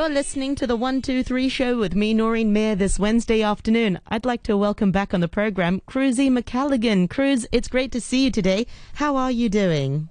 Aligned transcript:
You're 0.00 0.08
listening 0.08 0.54
to 0.54 0.66
the 0.66 0.76
123 0.76 1.50
show 1.50 1.76
with 1.76 1.94
me, 1.94 2.14
Noreen 2.14 2.54
Mayer, 2.54 2.74
this 2.74 2.98
Wednesday 2.98 3.42
afternoon. 3.42 4.00
I'd 4.08 4.24
like 4.24 4.42
to 4.44 4.56
welcome 4.56 4.90
back 4.90 5.12
on 5.12 5.20
the 5.20 5.28
program 5.28 5.82
Cruzy 5.86 6.30
Macalligan. 6.30 7.10
Cruz, 7.10 7.46
it's 7.52 7.68
great 7.68 7.92
to 7.92 8.00
see 8.00 8.24
you 8.24 8.30
today. 8.30 8.66
How 8.94 9.16
are 9.16 9.30
you 9.30 9.50
doing? 9.50 10.08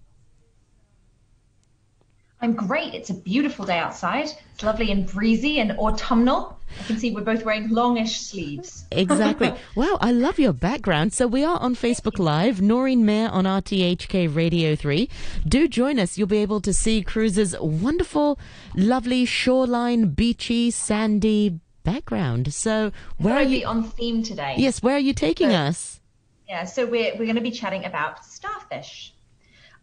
I'm 2.42 2.54
great. 2.54 2.94
It's 2.94 3.10
a 3.10 3.14
beautiful 3.14 3.66
day 3.66 3.78
outside. 3.78 4.32
It's 4.54 4.64
lovely 4.64 4.92
and 4.92 5.06
breezy 5.06 5.60
and 5.60 5.74
autumnal. 5.74 6.58
I 6.80 6.84
can 6.84 6.98
see 6.98 7.12
we're 7.12 7.22
both 7.22 7.44
wearing 7.44 7.70
longish 7.70 8.22
sleeves. 8.22 8.86
Exactly. 8.92 9.54
wow, 9.76 9.98
I 10.02 10.12
love 10.12 10.40
your 10.40 10.54
background. 10.54 11.14
So 11.14 11.28
we 11.28 11.44
are 11.44 11.60
on 11.60 11.76
Facebook 11.76 12.18
Live, 12.20 12.62
Noreen 12.62 13.06
Mayer 13.06 13.30
on 13.30 13.46
RTHK 13.46 14.34
Radio 14.34 14.76
3. 14.76 15.10
Do 15.48 15.68
join 15.68 16.00
us. 16.00 16.18
You'll 16.18 16.28
be 16.28 16.40
able 16.40 16.60
to 16.62 16.74
see 16.74 17.02
Cruz's 17.02 17.56
wonderful, 17.60 18.40
lovely 18.76 19.26
shoreline, 19.26 20.10
beachy, 20.10 20.72
sandy 20.72 21.60
background. 21.84 22.54
So 22.54 22.92
where 23.18 23.36
are 23.36 23.44
you 23.44 23.66
on 23.66 23.84
theme 23.84 24.24
today? 24.24 24.56
Yes, 24.58 24.82
where 24.82 24.96
are 24.96 25.00
you 25.00 25.14
taking 25.14 25.50
so, 25.50 25.56
us? 25.56 26.02
Yeah, 26.48 26.66
so 26.66 26.86
we're 26.86 27.14
we're 27.14 27.26
going 27.26 27.36
to 27.36 27.42
be 27.42 27.52
chatting 27.52 27.86
about 27.86 28.26
starfish. 28.26 29.14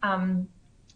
Um, 0.02 0.48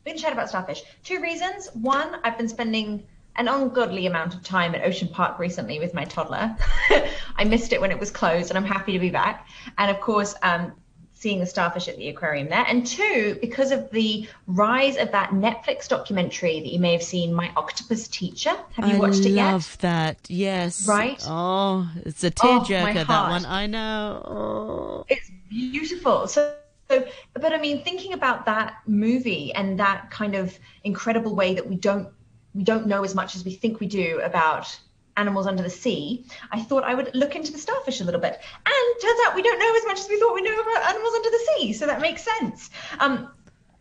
we're 0.05 0.11
going 0.11 0.17
to 0.17 0.23
chat 0.23 0.33
about 0.33 0.49
starfish. 0.49 0.83
Two 1.05 1.21
reasons. 1.21 1.69
One, 1.75 2.17
I've 2.25 2.39
been 2.39 2.49
spending 2.49 3.05
an 3.37 3.49
ungodly 3.49 4.07
amount 4.07 4.35
of 4.35 4.43
time 4.43 4.75
at 4.75 4.83
Ocean 4.85 5.09
Park 5.09 5.39
recently 5.39 5.79
with 5.79 5.95
my 5.95 6.05
toddler. 6.05 6.57
I 7.37 7.45
missed 7.45 7.73
it 7.73 7.81
when 7.81 7.91
it 7.91 7.99
was 7.99 8.11
closed, 8.11 8.51
and 8.51 8.59
I'm 8.59 8.65
happy 8.65 8.93
to 8.93 8.99
be 8.99 9.11
back. 9.11 9.47
And 9.79 9.91
of 9.91 10.01
course, 10.01 10.35
um, 10.43 10.73
seeing 11.21 11.39
the 11.39 11.47
starfish 11.47 11.87
at 11.87 11.99
the 11.99 12.09
aquarium 12.09 12.49
there. 12.49 12.65
And 12.67 12.87
two, 12.87 13.39
because 13.43 13.73
of 13.73 13.91
the 13.91 14.27
rise 14.47 14.97
of 14.97 15.13
that 15.13 15.31
Netflix 15.31 15.87
documentary 15.87 16.61
that 16.61 16.73
you 16.73 16.79
may 16.81 16.93
have 16.93 17.03
seen, 17.03 17.35
My 17.35 17.53
Octopus 17.57 18.09
Teacher. 18.09 18.57
Have 18.73 18.89
you 18.89 18.95
I 18.95 18.99
watched 18.99 19.27
it 19.27 19.31
yet? 19.33 19.49
I 19.49 19.53
love 19.53 19.77
that. 19.81 20.17
Yes. 20.29 20.89
Right? 20.89 21.23
Oh, 21.27 21.91
it's 22.07 22.25
a 22.25 22.29
Oh, 22.29 22.65
tearjerker, 22.65 22.83
my 22.83 23.05
that 23.05 23.31
one. 23.31 23.45
I 23.45 23.67
know. 23.67 24.23
Oh. 24.27 25.05
It's 25.09 25.31
beautiful. 25.51 26.27
So, 26.27 26.55
so, 26.91 27.07
but 27.35 27.53
I 27.53 27.59
mean, 27.59 27.85
thinking 27.85 28.15
about 28.15 28.47
that 28.47 28.79
movie 28.87 29.55
and 29.55 29.79
that 29.79 30.11
kind 30.11 30.35
of 30.35 30.59
incredible 30.83 31.37
way 31.37 31.55
that 31.55 31.67
we 31.67 31.77
don't 31.77 32.09
we 32.53 32.65
don't 32.65 32.89
know 32.89 33.05
as 33.05 33.15
much 33.15 33.37
as 33.37 33.45
we 33.45 33.53
think 33.53 33.79
we 33.79 33.87
do 33.87 34.21
about 34.25 34.77
animals 35.17 35.47
under 35.47 35.63
the 35.63 35.71
sea, 35.71 36.27
I 36.51 36.61
thought 36.61 36.83
I 36.83 36.95
would 36.95 37.15
look 37.15 37.37
into 37.37 37.53
the 37.53 37.59
starfish 37.59 38.01
a 38.01 38.05
little 38.05 38.21
bit. 38.21 38.41
And 38.67 39.01
turns 39.01 39.21
out 39.25 39.37
we 39.37 39.43
don't 39.43 39.59
know 39.59 39.77
as 39.77 39.87
much 39.87 40.01
as 40.01 40.09
we 40.09 40.19
thought 40.19 40.35
we 40.35 40.43
knew 40.43 40.61
about 40.61 40.89
animals 40.89 41.15
under 41.15 41.31
the 41.31 41.49
sea. 41.49 41.73
So 41.73 41.87
that 41.87 42.01
makes 42.01 42.25
sense. 42.25 42.71
Um, 42.99 43.31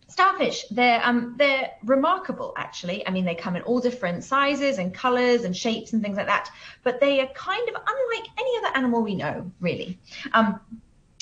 starfish, 0.08 0.66
they're 0.70 1.02
um, 1.04 1.36
they're 1.38 1.72
remarkable 1.84 2.54
actually. 2.58 3.08
I 3.08 3.12
mean, 3.12 3.26
they 3.26 3.36
come 3.36 3.56
in 3.56 3.64
all 3.64 3.80
different 3.80 4.24
sizes 4.24 4.78
and 4.78 4.94
colors 4.94 5.46
and 5.46 5.58
shapes 5.58 5.94
and 5.94 6.04
things 6.04 6.18
like 6.18 6.28
that. 6.28 6.52
But 6.84 7.00
they 7.00 7.22
are 7.22 7.28
kind 7.28 7.68
of 7.70 7.76
unlike 7.76 8.30
any 8.38 8.58
other 8.60 8.78
animal 8.78 9.02
we 9.02 9.16
know, 9.16 9.52
really. 9.60 9.98
Um, 10.34 10.60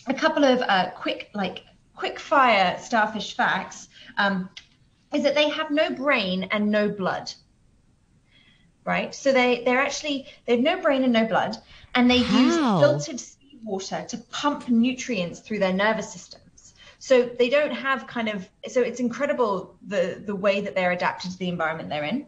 a 0.07 0.13
couple 0.13 0.43
of 0.43 0.61
uh, 0.61 0.89
quick 0.91 1.29
like 1.33 1.63
quick 1.97 2.19
fire 2.19 2.77
starfish 2.79 3.35
facts 3.35 3.89
um, 4.17 4.49
is 5.13 5.23
that 5.23 5.35
they 5.35 5.49
have 5.49 5.71
no 5.71 5.89
brain 5.89 6.47
and 6.51 6.71
no 6.71 6.89
blood 6.89 7.31
right? 8.87 9.13
So 9.13 9.33
they 9.33 9.63
they're 9.65 9.81
actually 9.81 10.27
they 10.45 10.55
have 10.55 10.63
no 10.63 10.81
brain 10.81 11.03
and 11.03 11.13
no 11.13 11.25
blood 11.27 11.57
and 11.93 12.09
they 12.09 12.17
use 12.17 12.55
filtered 12.79 13.19
seawater 13.19 14.05
to 14.07 14.17
pump 14.31 14.69
nutrients 14.69 15.41
through 15.41 15.59
their 15.59 15.73
nervous 15.73 16.11
systems. 16.11 16.73
So 16.97 17.23
they 17.23 17.49
don't 17.49 17.73
have 17.73 18.07
kind 18.07 18.29
of 18.29 18.49
so 18.67 18.81
it's 18.81 19.01
incredible 19.01 19.75
the 19.85 20.23
the 20.25 20.35
way 20.35 20.61
that 20.61 20.73
they're 20.73 20.93
adapted 20.93 21.31
to 21.31 21.37
the 21.37 21.49
environment 21.49 21.89
they're 21.89 22.05
in 22.05 22.27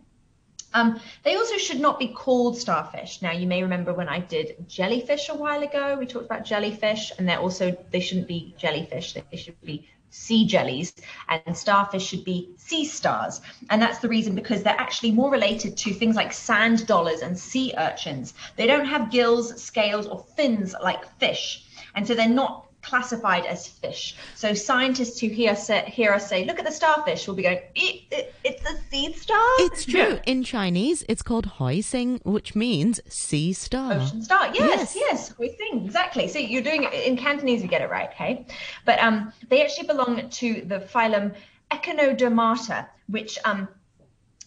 um, 0.73 0.99
they 1.23 1.35
also 1.35 1.57
should 1.57 1.79
not 1.79 1.99
be 1.99 2.09
called 2.09 2.57
starfish. 2.57 3.21
Now, 3.21 3.31
you 3.31 3.47
may 3.47 3.61
remember 3.63 3.93
when 3.93 4.09
I 4.09 4.19
did 4.19 4.67
jellyfish 4.67 5.29
a 5.29 5.35
while 5.35 5.63
ago, 5.63 5.97
we 5.99 6.05
talked 6.05 6.25
about 6.25 6.45
jellyfish, 6.45 7.11
and 7.17 7.27
they're 7.27 7.39
also, 7.39 7.75
they 7.91 7.99
shouldn't 7.99 8.27
be 8.27 8.55
jellyfish, 8.57 9.13
they 9.13 9.37
should 9.37 9.59
be 9.61 9.89
sea 10.11 10.45
jellies, 10.45 10.93
and 11.27 11.55
starfish 11.55 12.05
should 12.05 12.23
be 12.23 12.49
sea 12.57 12.85
stars. 12.85 13.41
And 13.69 13.81
that's 13.81 13.99
the 13.99 14.09
reason 14.09 14.35
because 14.35 14.63
they're 14.63 14.79
actually 14.79 15.11
more 15.11 15.31
related 15.31 15.77
to 15.77 15.93
things 15.93 16.15
like 16.15 16.33
sand 16.33 16.87
dollars 16.87 17.21
and 17.21 17.37
sea 17.37 17.73
urchins. 17.77 18.33
They 18.55 18.67
don't 18.67 18.85
have 18.85 19.11
gills, 19.11 19.61
scales, 19.61 20.07
or 20.07 20.25
fins 20.35 20.75
like 20.81 21.05
fish. 21.19 21.65
And 21.95 22.07
so 22.07 22.15
they're 22.15 22.27
not 22.27 22.65
classified 22.81 23.45
as 23.45 23.67
fish. 23.67 24.15
So 24.35 24.53
scientists 24.53 25.19
who 25.19 25.27
hear, 25.27 25.55
say, 25.55 25.83
hear 25.87 26.13
us 26.13 26.29
say, 26.29 26.45
look 26.45 26.59
at 26.59 26.65
the 26.65 26.71
starfish, 26.71 27.27
will 27.27 27.35
be 27.35 27.43
going, 27.43 27.59
it, 27.75 28.03
it, 28.11 28.33
it's 28.43 28.65
a 28.69 28.78
sea 28.89 29.13
star? 29.13 29.45
It's 29.59 29.85
true. 29.85 29.99
Yeah. 29.99 30.21
In 30.25 30.43
Chinese, 30.43 31.03
it's 31.07 31.21
called 31.21 31.45
Hoi 31.45 31.81
Sing, 31.81 32.21
which 32.23 32.55
means 32.55 32.99
sea 33.07 33.53
star. 33.53 33.93
Ocean 33.93 34.21
star. 34.21 34.51
Yes. 34.53 34.95
Yes, 34.95 34.95
yes, 34.95 35.37
we 35.37 35.49
think 35.49 35.85
exactly. 35.85 36.27
So 36.27 36.39
you're 36.39 36.61
doing 36.63 36.83
it 36.83 36.93
in 36.93 37.17
Cantonese, 37.17 37.61
you 37.61 37.67
get 37.67 37.81
it 37.81 37.89
right, 37.89 38.09
okay? 38.09 38.45
But 38.85 38.99
um, 38.99 39.31
they 39.49 39.63
actually 39.63 39.87
belong 39.87 40.29
to 40.29 40.61
the 40.65 40.79
phylum 40.79 41.35
Echinodermata, 41.71 42.87
which 43.07 43.37
um, 43.45 43.67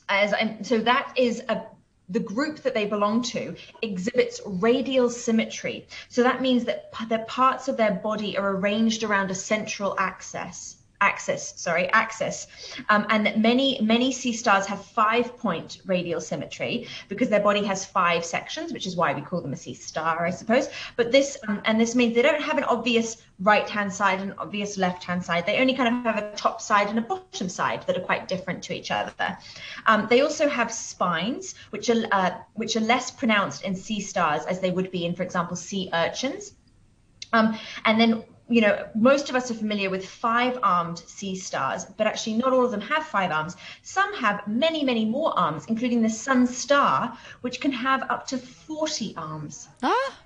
as 0.08 0.34
I'm, 0.34 0.64
so 0.64 0.78
that 0.78 1.12
is 1.16 1.42
a 1.48 1.62
the 2.08 2.20
group 2.20 2.58
that 2.58 2.74
they 2.74 2.84
belong 2.84 3.22
to 3.22 3.54
exhibits 3.80 4.40
radial 4.44 5.08
symmetry. 5.08 5.86
So 6.10 6.22
that 6.24 6.42
means 6.42 6.64
that 6.64 6.92
p- 6.92 7.06
the 7.06 7.20
parts 7.20 7.68
of 7.68 7.78
their 7.78 7.92
body 7.92 8.36
are 8.36 8.56
arranged 8.56 9.02
around 9.02 9.30
a 9.30 9.34
central 9.34 9.94
axis. 9.98 10.76
Axis, 11.02 11.54
sorry, 11.56 11.88
axis, 11.88 12.46
um, 12.88 13.04
and 13.08 13.26
that 13.26 13.36
many 13.36 13.80
many 13.82 14.12
sea 14.12 14.32
stars 14.32 14.66
have 14.66 14.84
five 14.84 15.36
point 15.36 15.78
radial 15.84 16.20
symmetry 16.20 16.86
because 17.08 17.28
their 17.28 17.40
body 17.40 17.64
has 17.64 17.84
five 17.84 18.24
sections, 18.24 18.72
which 18.72 18.86
is 18.86 18.94
why 18.94 19.12
we 19.12 19.20
call 19.20 19.40
them 19.40 19.52
a 19.52 19.56
sea 19.56 19.74
star, 19.74 20.24
I 20.24 20.30
suppose. 20.30 20.68
But 20.94 21.10
this 21.10 21.36
um, 21.48 21.60
and 21.64 21.80
this 21.80 21.96
means 21.96 22.14
they 22.14 22.22
don't 22.22 22.40
have 22.40 22.56
an 22.56 22.64
obvious 22.64 23.16
right 23.40 23.68
hand 23.68 23.92
side 23.92 24.20
and 24.20 24.32
obvious 24.38 24.78
left 24.78 25.02
hand 25.02 25.24
side. 25.24 25.44
They 25.44 25.58
only 25.58 25.74
kind 25.74 25.88
of 25.88 26.14
have 26.14 26.22
a 26.22 26.36
top 26.36 26.60
side 26.60 26.86
and 26.86 26.98
a 26.98 27.02
bottom 27.02 27.48
side 27.48 27.82
that 27.88 27.96
are 27.96 28.06
quite 28.10 28.28
different 28.28 28.62
to 28.64 28.72
each 28.72 28.92
other. 28.92 29.36
Um, 29.86 30.06
they 30.08 30.20
also 30.20 30.48
have 30.48 30.70
spines, 30.72 31.56
which 31.70 31.90
are 31.90 32.06
uh, 32.12 32.30
which 32.54 32.76
are 32.76 32.86
less 32.94 33.10
pronounced 33.10 33.64
in 33.64 33.74
sea 33.74 34.00
stars 34.00 34.44
as 34.46 34.60
they 34.60 34.70
would 34.70 34.92
be 34.92 35.04
in, 35.04 35.16
for 35.16 35.24
example, 35.24 35.56
sea 35.56 35.90
urchins. 35.92 36.54
Um, 37.32 37.58
and 37.84 38.00
then, 38.00 38.24
you 38.52 38.60
know, 38.60 38.86
most 38.94 39.30
of 39.30 39.34
us 39.36 39.50
are 39.50 39.54
familiar 39.54 39.88
with 39.88 40.06
five 40.06 40.58
armed 40.62 40.98
sea 40.98 41.36
stars, 41.36 41.84
but 41.96 42.06
actually 42.06 42.34
not 42.34 42.52
all 42.52 42.64
of 42.64 42.70
them 42.70 42.82
have 42.82 43.04
five 43.04 43.30
arms. 43.30 43.56
Some 43.82 44.14
have 44.14 44.46
many, 44.46 44.84
many 44.84 45.04
more 45.04 45.36
arms, 45.38 45.64
including 45.68 46.02
the 46.02 46.10
sun 46.10 46.46
star, 46.46 47.16
which 47.40 47.60
can 47.60 47.72
have 47.72 48.02
up 48.10 48.26
to 48.28 48.38
40 48.38 49.14
arms. 49.16 49.68
Ah, 49.82 50.18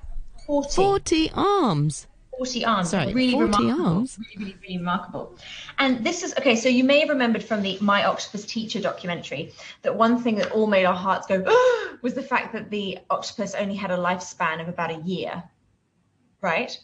40. 0.46 0.74
40 0.74 1.30
arms. 1.34 2.06
40 2.36 2.64
arms. 2.64 2.90
Sorry, 2.90 3.14
really 3.14 3.32
40 3.32 3.44
remarkable. 3.44 3.86
arms? 3.86 4.18
Really, 4.18 4.44
really, 4.44 4.58
really 4.62 4.78
remarkable. 4.78 5.38
And 5.78 6.04
this 6.04 6.22
is 6.22 6.34
okay. 6.38 6.56
So 6.56 6.68
you 6.68 6.84
may 6.84 7.00
have 7.00 7.08
remembered 7.08 7.42
from 7.42 7.62
the 7.62 7.78
My 7.80 8.04
Octopus 8.04 8.44
Teacher 8.44 8.80
documentary 8.80 9.52
that 9.82 9.96
one 9.96 10.22
thing 10.22 10.36
that 10.36 10.52
all 10.52 10.66
made 10.66 10.84
our 10.84 10.94
hearts 10.94 11.26
go 11.26 11.42
was 12.02 12.14
the 12.14 12.22
fact 12.22 12.52
that 12.52 12.70
the 12.70 12.98
octopus 13.08 13.54
only 13.54 13.74
had 13.74 13.90
a 13.90 13.96
lifespan 13.96 14.60
of 14.60 14.68
about 14.68 14.90
a 14.90 15.00
year. 15.02 15.44
Right? 16.42 16.78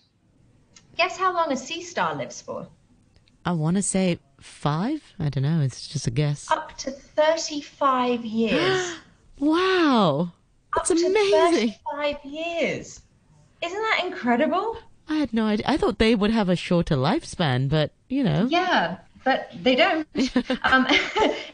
Guess 0.97 1.16
how 1.19 1.32
long 1.34 1.50
a 1.53 1.56
sea 1.56 1.82
star 1.82 2.14
lives 2.14 2.41
for? 2.42 2.66
I 3.44 3.53
want 3.53 3.76
to 3.76 3.82
say 3.82 4.19
five. 4.41 5.03
I 5.19 5.28
don't 5.28 5.42
know. 5.42 5.60
It's 5.60 5.88
just 5.88 6.06
a 6.06 6.10
guess. 6.10 6.50
Up 6.50 6.76
to 6.78 6.91
35 6.91 8.25
years. 8.25 8.94
Wow. 9.38 10.31
That's 10.76 10.92
Up 10.92 10.97
to 10.98 11.06
amazing. 11.06 11.75
35 11.92 12.16
years. 12.25 13.00
Isn't 13.60 13.82
that 13.82 14.02
incredible? 14.04 14.76
I 15.08 15.16
had 15.16 15.32
no 15.34 15.47
idea. 15.47 15.66
I 15.69 15.76
thought 15.76 15.98
they 15.98 16.14
would 16.14 16.31
have 16.31 16.48
a 16.48 16.54
shorter 16.54 16.94
lifespan, 16.94 17.69
but 17.69 17.91
you 18.08 18.22
know. 18.22 18.47
Yeah, 18.48 18.98
but 19.24 19.50
they 19.62 19.74
don't. 19.74 20.06
um, 20.62 20.86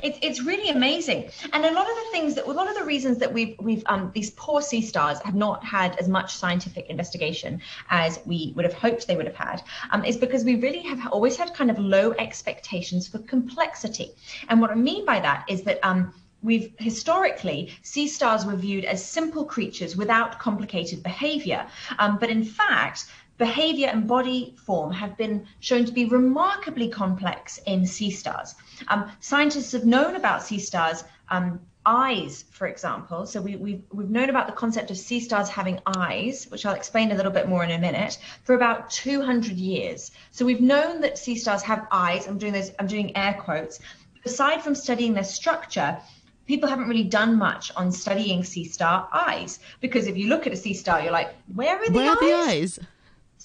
it's 0.02 0.18
it's 0.22 0.42
really 0.42 0.70
amazing, 0.70 1.30
and 1.52 1.64
a 1.64 1.72
lot 1.72 1.88
of 1.88 1.96
the 1.96 2.08
things 2.12 2.34
that 2.34 2.46
a 2.46 2.50
lot 2.50 2.68
of 2.68 2.76
the 2.76 2.84
reasons 2.84 3.18
that 3.18 3.32
we've 3.32 3.56
we've 3.60 3.82
um, 3.86 4.10
these 4.14 4.30
poor 4.30 4.62
sea 4.62 4.82
stars 4.82 5.18
have 5.20 5.34
not 5.34 5.64
had 5.64 5.96
as 5.98 6.08
much 6.08 6.36
scientific 6.36 6.86
investigation 6.86 7.60
as 7.90 8.20
we 8.24 8.52
would 8.56 8.64
have 8.64 8.74
hoped 8.74 9.06
they 9.06 9.16
would 9.16 9.26
have 9.26 9.36
had 9.36 9.62
um, 9.90 10.04
is 10.04 10.16
because 10.16 10.44
we 10.44 10.56
really 10.56 10.82
have 10.82 11.06
always 11.12 11.36
had 11.36 11.54
kind 11.54 11.70
of 11.70 11.78
low 11.78 12.12
expectations 12.18 13.08
for 13.08 13.18
complexity, 13.18 14.12
and 14.48 14.60
what 14.60 14.70
I 14.70 14.74
mean 14.74 15.04
by 15.04 15.20
that 15.20 15.44
is 15.48 15.62
that. 15.62 15.78
Um, 15.82 16.14
We've 16.40 16.72
historically, 16.78 17.72
sea 17.82 18.06
stars 18.06 18.46
were 18.46 18.54
viewed 18.54 18.84
as 18.84 19.04
simple 19.04 19.44
creatures 19.44 19.96
without 19.96 20.38
complicated 20.38 21.02
behavior. 21.02 21.66
Um, 21.98 22.16
but 22.16 22.30
in 22.30 22.44
fact, 22.44 23.06
behavior 23.38 23.88
and 23.88 24.06
body 24.06 24.54
form 24.64 24.92
have 24.92 25.16
been 25.16 25.46
shown 25.60 25.84
to 25.84 25.92
be 25.92 26.04
remarkably 26.04 26.88
complex 26.88 27.58
in 27.66 27.86
sea 27.86 28.10
stars. 28.10 28.54
Um, 28.88 29.10
scientists 29.20 29.72
have 29.72 29.84
known 29.84 30.16
about 30.16 30.42
sea 30.42 30.58
stars. 30.58 31.04
Um, 31.30 31.60
eyes, 31.86 32.44
for 32.50 32.66
example. 32.66 33.24
So 33.24 33.40
we, 33.40 33.56
we've, 33.56 33.82
we've 33.90 34.10
known 34.10 34.28
about 34.28 34.46
the 34.46 34.52
concept 34.52 34.90
of 34.90 34.98
sea 34.98 35.20
stars 35.20 35.48
having 35.48 35.80
eyes, 35.86 36.46
which 36.50 36.66
I'll 36.66 36.74
explain 36.74 37.12
a 37.12 37.14
little 37.14 37.32
bit 37.32 37.48
more 37.48 37.64
in 37.64 37.70
a 37.70 37.78
minute, 37.78 38.18
for 38.44 38.54
about 38.54 38.90
200 38.90 39.56
years. 39.56 40.10
So 40.30 40.44
we've 40.44 40.60
known 40.60 41.00
that 41.00 41.16
sea 41.16 41.36
stars 41.36 41.62
have 41.62 41.86
eyes. 41.90 42.26
I'm 42.26 42.36
doing 42.36 42.52
those. 42.52 42.72
I'm 42.78 42.88
doing 42.88 43.16
air 43.16 43.38
quotes. 43.40 43.80
Aside 44.26 44.62
from 44.62 44.74
studying 44.74 45.14
their 45.14 45.24
structure, 45.24 45.98
people 46.46 46.68
haven't 46.68 46.88
really 46.88 47.04
done 47.04 47.36
much 47.36 47.72
on 47.74 47.90
studying 47.90 48.44
sea 48.44 48.64
star 48.64 49.08
eyes 49.12 49.60
because 49.80 50.06
if 50.06 50.16
you 50.18 50.28
look 50.28 50.46
at 50.46 50.52
a 50.52 50.56
sea 50.56 50.74
star, 50.74 51.00
you're 51.00 51.12
like, 51.12 51.34
where 51.54 51.78
are 51.78 51.86
the 51.86 51.92
Where 51.92 52.10
eyes? 52.10 52.16
are 52.16 52.24
the 52.26 52.34
eyes? 52.34 52.78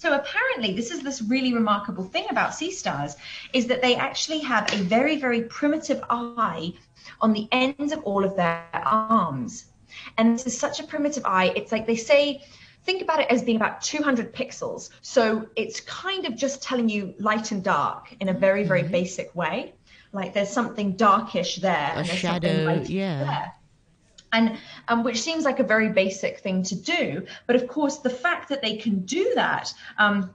So 0.03 0.13
apparently, 0.13 0.73
this 0.73 0.91
is 0.91 1.01
this 1.01 1.21
really 1.21 1.53
remarkable 1.53 2.03
thing 2.03 2.25
about 2.29 2.53
sea 2.53 2.71
stars 2.71 3.15
is 3.53 3.67
that 3.67 3.81
they 3.81 3.95
actually 3.95 4.39
have 4.39 4.69
a 4.73 4.75
very, 4.75 5.15
very 5.15 5.43
primitive 5.43 6.03
eye 6.09 6.73
on 7.21 7.31
the 7.31 7.47
ends 7.53 7.93
of 7.93 8.03
all 8.03 8.25
of 8.25 8.35
their 8.35 8.65
arms. 8.73 9.63
And 10.17 10.35
this 10.35 10.45
is 10.45 10.59
such 10.59 10.81
a 10.81 10.83
primitive 10.83 11.23
eye. 11.25 11.53
It's 11.55 11.71
like 11.71 11.87
they 11.87 11.95
say, 11.95 12.43
think 12.83 13.01
about 13.01 13.21
it 13.21 13.27
as 13.29 13.43
being 13.43 13.55
about 13.55 13.81
200 13.81 14.33
pixels. 14.33 14.89
So 15.01 15.47
it's 15.55 15.79
kind 15.79 16.25
of 16.25 16.35
just 16.35 16.61
telling 16.61 16.89
you 16.89 17.13
light 17.17 17.53
and 17.53 17.63
dark 17.63 18.13
in 18.19 18.27
a 18.27 18.33
very, 18.33 18.65
very 18.65 18.81
mm-hmm. 18.81 18.91
basic 18.91 19.33
way. 19.33 19.73
Like 20.11 20.33
there's 20.33 20.49
something 20.49 20.97
darkish 20.97 21.55
there. 21.61 21.93
A 21.95 21.99
and 21.99 22.07
there's 22.09 22.19
shadow, 22.19 22.83
yeah. 22.89 23.23
there 23.23 23.53
and 24.33 24.57
um, 24.89 25.03
which 25.03 25.21
seems 25.21 25.45
like 25.45 25.59
a 25.59 25.63
very 25.63 25.89
basic 25.89 26.39
thing 26.39 26.63
to 26.63 26.75
do. 26.75 27.25
But 27.47 27.55
of 27.55 27.67
course, 27.67 27.99
the 27.99 28.09
fact 28.09 28.49
that 28.49 28.61
they 28.61 28.75
can 28.75 29.05
do 29.05 29.31
that. 29.35 29.73
Um, 29.97 30.31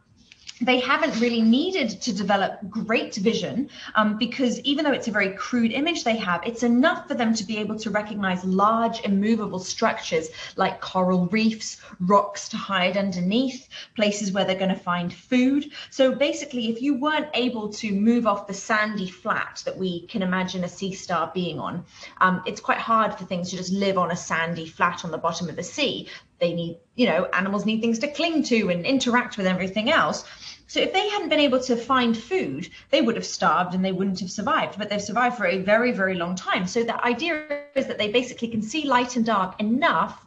they 0.60 0.80
haven't 0.80 1.20
really 1.20 1.42
needed 1.42 2.00
to 2.02 2.12
develop 2.12 2.58
great 2.68 3.14
vision 3.14 3.70
um, 3.94 4.18
because 4.18 4.58
even 4.60 4.84
though 4.84 4.92
it's 4.92 5.08
a 5.08 5.12
very 5.12 5.32
crude 5.32 5.72
image 5.72 6.04
they 6.04 6.16
have, 6.16 6.42
it's 6.44 6.62
enough 6.62 7.06
for 7.06 7.14
them 7.14 7.34
to 7.34 7.44
be 7.44 7.58
able 7.58 7.78
to 7.78 7.90
recognize 7.90 8.44
large 8.44 9.00
immovable 9.02 9.58
structures 9.58 10.28
like 10.56 10.80
coral 10.80 11.26
reefs, 11.26 11.80
rocks 12.00 12.48
to 12.48 12.56
hide 12.56 12.96
underneath, 12.96 13.68
places 13.94 14.32
where 14.32 14.44
they're 14.44 14.56
going 14.56 14.68
to 14.68 14.74
find 14.74 15.12
food. 15.12 15.70
So 15.90 16.14
basically, 16.14 16.68
if 16.68 16.82
you 16.82 16.98
weren't 16.98 17.28
able 17.34 17.68
to 17.74 17.92
move 17.92 18.26
off 18.26 18.46
the 18.46 18.54
sandy 18.54 19.08
flat 19.08 19.62
that 19.64 19.76
we 19.76 20.06
can 20.06 20.22
imagine 20.22 20.64
a 20.64 20.68
sea 20.68 20.92
star 20.92 21.30
being 21.34 21.60
on, 21.60 21.84
um, 22.20 22.42
it's 22.46 22.60
quite 22.60 22.78
hard 22.78 23.14
for 23.14 23.24
things 23.24 23.50
to 23.50 23.56
just 23.56 23.72
live 23.72 23.98
on 23.98 24.10
a 24.10 24.16
sandy 24.16 24.66
flat 24.66 25.04
on 25.04 25.10
the 25.10 25.18
bottom 25.18 25.48
of 25.48 25.56
the 25.56 25.62
sea. 25.62 26.08
They 26.40 26.54
need, 26.54 26.78
you 26.94 27.06
know, 27.06 27.26
animals 27.26 27.66
need 27.66 27.80
things 27.80 27.98
to 28.00 28.08
cling 28.08 28.44
to 28.44 28.70
and 28.70 28.84
interact 28.84 29.36
with 29.36 29.46
everything 29.46 29.90
else. 29.90 30.24
So 30.68 30.80
if 30.80 30.92
they 30.92 31.08
hadn't 31.08 31.30
been 31.30 31.40
able 31.40 31.60
to 31.60 31.76
find 31.76 32.16
food, 32.16 32.68
they 32.90 33.00
would 33.00 33.16
have 33.16 33.26
starved 33.26 33.74
and 33.74 33.84
they 33.84 33.92
wouldn't 33.92 34.20
have 34.20 34.30
survived. 34.30 34.78
But 34.78 34.90
they've 34.90 35.02
survived 35.02 35.36
for 35.36 35.46
a 35.46 35.58
very, 35.58 35.92
very 35.92 36.14
long 36.14 36.36
time. 36.36 36.66
So 36.66 36.84
the 36.84 37.04
idea 37.04 37.62
is 37.74 37.86
that 37.86 37.98
they 37.98 38.12
basically 38.12 38.48
can 38.48 38.62
see 38.62 38.84
light 38.84 39.16
and 39.16 39.24
dark 39.24 39.60
enough 39.60 40.24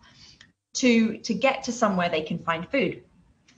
to 0.73 1.17
to 1.17 1.33
get 1.33 1.63
to 1.65 1.71
somewhere 1.71 2.09
they 2.09 2.23
can 2.23 2.39
find 2.39 2.67
food. 2.67 3.03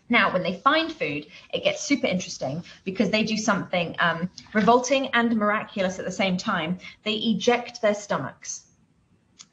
Now, 0.10 0.34
when 0.34 0.44
they 0.44 0.54
find 0.54 0.92
food, 0.92 1.28
it 1.54 1.64
gets 1.64 1.84
super 1.84 2.08
interesting 2.08 2.64
because 2.84 3.10
they 3.10 3.24
do 3.24 3.38
something 3.38 3.96
um, 4.00 4.30
revolting 4.54 5.08
and 5.08 5.36
miraculous 5.36 5.98
at 5.98 6.06
the 6.06 6.12
same 6.12 6.38
time. 6.38 6.80
They 7.04 7.16
eject 7.16 7.82
their 7.82 7.96
stomachs. 7.96 8.64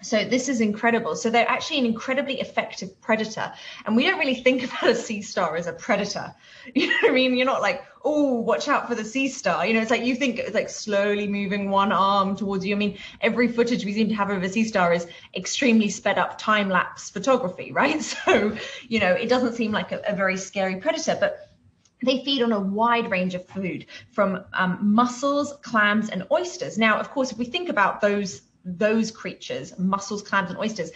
So 0.02 0.24
this 0.24 0.48
is 0.48 0.60
incredible. 0.60 1.14
So 1.16 1.30
they're 1.30 1.48
actually 1.48 1.78
an 1.80 1.86
incredibly 1.86 2.40
effective 2.40 3.00
predator. 3.00 3.52
And 3.84 3.96
we 3.96 4.04
don't 4.04 4.18
really 4.18 4.34
think 4.34 4.64
about 4.64 4.90
a 4.90 4.94
sea 4.94 5.22
star 5.22 5.56
as 5.56 5.66
a 5.66 5.72
predator. 5.72 6.34
You 6.74 6.88
know 6.88 6.94
what 7.02 7.10
I 7.10 7.14
mean? 7.14 7.36
You're 7.36 7.46
not 7.46 7.62
like, 7.62 7.82
oh, 8.04 8.34
watch 8.34 8.68
out 8.68 8.86
for 8.86 8.94
the 8.94 9.04
sea 9.04 9.28
star. 9.28 9.66
You 9.66 9.74
know, 9.74 9.80
it's 9.80 9.90
like 9.90 10.04
you 10.04 10.14
think 10.14 10.38
it's 10.38 10.54
like 10.54 10.68
slowly 10.68 11.26
moving 11.26 11.70
one 11.70 11.90
arm 11.90 12.36
towards 12.36 12.66
you. 12.66 12.76
I 12.76 12.78
mean, 12.78 12.98
every 13.20 13.48
footage 13.48 13.84
we 13.84 13.94
seem 13.94 14.08
to 14.10 14.14
have 14.14 14.30
of 14.30 14.42
a 14.42 14.48
sea 14.48 14.64
star 14.64 14.92
is 14.92 15.06
extremely 15.34 15.88
sped 15.88 16.18
up 16.18 16.38
time 16.38 16.68
lapse 16.68 17.08
photography, 17.10 17.72
right? 17.80 18.02
So, 18.02 18.56
you 18.88 19.00
know, 19.00 19.12
it 19.12 19.28
doesn't 19.28 19.54
seem 19.54 19.72
like 19.72 19.90
a, 19.90 20.02
a 20.06 20.14
very 20.14 20.36
scary 20.36 20.76
predator, 20.76 21.16
but 21.18 21.50
they 22.04 22.24
feed 22.24 22.42
on 22.42 22.52
a 22.52 22.60
wide 22.60 23.10
range 23.10 23.34
of 23.34 23.46
food 23.46 23.86
from 24.12 24.44
um, 24.52 24.78
mussels, 24.82 25.54
clams, 25.62 26.08
and 26.10 26.26
oysters. 26.30 26.78
Now, 26.78 26.98
of 26.98 27.10
course, 27.10 27.32
if 27.32 27.38
we 27.38 27.44
think 27.44 27.68
about 27.68 28.00
those 28.00 28.42
those 28.64 29.10
creatures, 29.10 29.78
mussels, 29.78 30.22
clams, 30.22 30.50
and 30.50 30.58
oysters, 30.58 30.90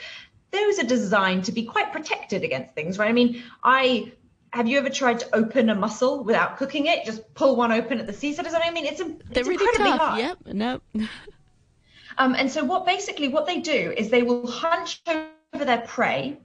those 0.50 0.78
are 0.78 0.86
designed 0.86 1.44
to 1.44 1.52
be 1.52 1.64
quite 1.64 1.92
protected 1.92 2.44
against 2.44 2.74
things, 2.74 2.98
right? 2.98 3.08
I 3.08 3.12
mean, 3.12 3.42
I 3.62 4.12
have 4.52 4.68
you 4.68 4.78
ever 4.78 4.88
tried 4.88 5.18
to 5.18 5.34
open 5.34 5.68
a 5.68 5.74
mussel 5.74 6.22
without 6.22 6.56
cooking 6.56 6.86
it? 6.86 7.04
Just 7.04 7.34
pull 7.34 7.56
one 7.56 7.72
open 7.72 7.98
at 7.98 8.06
the 8.06 8.12
seaside. 8.12 8.46
I 8.46 8.70
mean, 8.70 8.86
it's, 8.86 9.00
a, 9.00 9.04
They're 9.04 9.40
it's 9.40 9.48
really 9.48 9.54
incredibly 9.54 9.98
tough. 9.98 10.00
hard. 10.00 10.20
Yep. 10.20 10.38
No. 10.54 10.80
Um, 12.16 12.36
and 12.36 12.48
so 12.48 12.62
what 12.62 12.86
basically 12.86 13.26
what 13.26 13.44
they 13.44 13.58
do 13.58 13.92
is 13.96 14.08
they 14.08 14.22
will 14.22 14.46
hunch 14.48 15.02
over 15.08 15.64
their 15.64 15.80
prey 15.80 16.38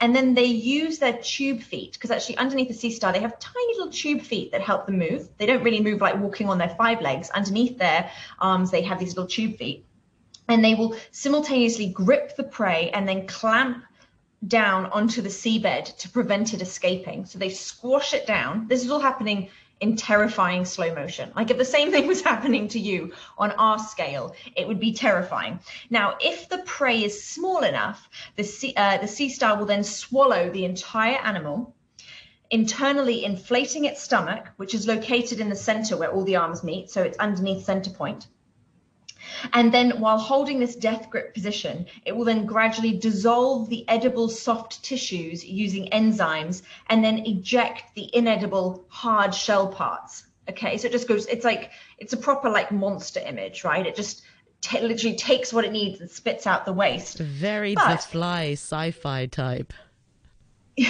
and 0.00 0.16
then 0.16 0.34
they 0.34 0.46
use 0.46 0.98
their 0.98 1.12
tube 1.12 1.60
feet 1.60 1.92
because 1.92 2.10
actually 2.10 2.38
underneath 2.38 2.68
the 2.68 2.74
sea 2.74 2.90
star 2.90 3.12
they 3.12 3.20
have 3.20 3.38
tiny 3.38 3.74
little 3.76 3.92
tube 3.92 4.22
feet 4.22 4.52
that 4.52 4.62
help 4.62 4.86
them 4.86 4.98
move. 4.98 5.28
They 5.36 5.46
don't 5.46 5.62
really 5.62 5.80
move 5.80 6.00
like 6.00 6.18
walking 6.18 6.48
on 6.48 6.58
their 6.58 6.70
five 6.70 7.00
legs. 7.02 7.28
Underneath 7.30 7.78
their 7.78 8.10
arms 8.38 8.70
they 8.70 8.82
have 8.82 8.98
these 8.98 9.16
little 9.16 9.28
tube 9.28 9.58
feet. 9.58 9.84
And 10.50 10.64
they 10.64 10.74
will 10.74 10.96
simultaneously 11.12 11.86
grip 11.86 12.36
the 12.36 12.42
prey 12.42 12.90
and 12.90 13.08
then 13.08 13.26
clamp 13.26 13.84
down 14.46 14.86
onto 14.86 15.22
the 15.22 15.28
seabed 15.28 15.96
to 15.98 16.08
prevent 16.08 16.54
it 16.54 16.62
escaping. 16.62 17.24
So 17.26 17.38
they 17.38 17.50
squash 17.50 18.14
it 18.14 18.26
down. 18.26 18.66
This 18.68 18.84
is 18.84 18.90
all 18.90 19.00
happening 19.00 19.50
in 19.80 19.96
terrifying 19.96 20.64
slow 20.64 20.94
motion. 20.94 21.32
Like 21.34 21.50
if 21.50 21.58
the 21.58 21.64
same 21.64 21.90
thing 21.90 22.06
was 22.06 22.20
happening 22.32 22.68
to 22.68 22.78
you 22.78 23.12
on 23.38 23.52
our 23.52 23.78
scale, 23.78 24.34
it 24.56 24.66
would 24.68 24.80
be 24.80 24.92
terrifying. 24.92 25.60
Now, 25.88 26.16
if 26.20 26.48
the 26.48 26.58
prey 26.58 27.04
is 27.04 27.24
small 27.24 27.62
enough, 27.62 28.08
the 28.36 28.44
sea, 28.44 28.74
uh, 28.76 28.98
the 28.98 29.08
sea 29.08 29.28
star 29.28 29.56
will 29.56 29.66
then 29.66 29.84
swallow 29.84 30.50
the 30.50 30.64
entire 30.64 31.18
animal, 31.18 31.74
internally 32.50 33.24
inflating 33.24 33.84
its 33.84 34.02
stomach, 34.02 34.48
which 34.56 34.74
is 34.74 34.86
located 34.86 35.40
in 35.40 35.48
the 35.48 35.56
center 35.56 35.96
where 35.96 36.10
all 36.10 36.24
the 36.24 36.36
arms 36.36 36.62
meet. 36.62 36.90
So 36.90 37.02
it's 37.02 37.18
underneath 37.18 37.64
center 37.64 37.90
point. 37.90 38.26
And 39.52 39.72
then 39.72 40.00
while 40.00 40.18
holding 40.18 40.58
this 40.58 40.76
death 40.76 41.10
grip 41.10 41.34
position, 41.34 41.86
it 42.04 42.16
will 42.16 42.24
then 42.24 42.46
gradually 42.46 42.96
dissolve 42.96 43.68
the 43.68 43.88
edible 43.88 44.28
soft 44.28 44.82
tissues 44.82 45.44
using 45.44 45.90
enzymes 45.90 46.62
and 46.88 47.04
then 47.04 47.18
eject 47.26 47.94
the 47.94 48.14
inedible 48.14 48.84
hard 48.88 49.34
shell 49.34 49.68
parts. 49.68 50.24
Okay, 50.48 50.78
so 50.78 50.88
it 50.88 50.92
just 50.92 51.06
goes, 51.06 51.26
it's 51.26 51.44
like, 51.44 51.70
it's 51.98 52.12
a 52.12 52.16
proper 52.16 52.50
like 52.50 52.72
monster 52.72 53.20
image, 53.20 53.62
right? 53.64 53.86
It 53.86 53.94
just 53.94 54.22
t- 54.60 54.80
literally 54.80 55.16
takes 55.16 55.52
what 55.52 55.64
it 55.64 55.72
needs 55.72 56.00
and 56.00 56.10
spits 56.10 56.46
out 56.46 56.64
the 56.64 56.72
waste. 56.72 57.18
Very 57.18 57.74
But- 57.74 57.96
the 57.96 57.98
fly 57.98 58.52
sci-fi 58.52 59.26
type. 59.26 59.72